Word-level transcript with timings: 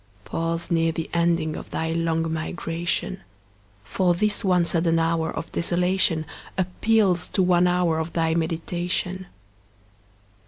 Pause 0.25 0.71
near 0.71 0.91
the 0.91 1.11
ending 1.13 1.55
of 1.55 1.69
thy 1.69 1.91
long 1.91 2.33
migration; 2.33 3.21
For 3.83 4.15
this 4.15 4.43
one 4.43 4.65
sudden 4.65 4.97
hour 4.97 5.29
of 5.29 5.51
desolation 5.51 6.25
Appeals 6.57 7.27
to 7.33 7.43
one 7.43 7.67
hour 7.67 7.99
of 7.99 8.13
thy 8.13 8.33
meditation. 8.33 9.27